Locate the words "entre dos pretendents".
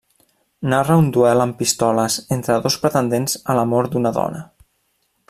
2.37-3.39